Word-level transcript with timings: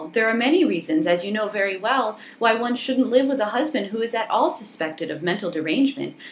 There 0.13 0.27
are 0.27 0.33
many 0.33 0.65
reasons, 0.65 1.05
as 1.05 1.23
you 1.23 1.31
know 1.31 1.47
very 1.47 1.77
well, 1.77 2.17
why 2.39 2.55
one 2.55 2.73
shouldn't 2.75 3.11
live 3.11 3.27
with 3.27 3.39
a 3.39 3.45
husband 3.53 3.91
who 3.91 4.01
is 4.01 4.15
at 4.15 4.31
all 4.31 4.49
suspected 4.49 5.11
of 5.11 5.21
mental 5.21 5.51
derangement. 5.51 6.15